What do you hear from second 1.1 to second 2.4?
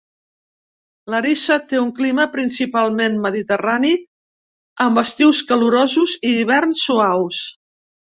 Larissa té un clima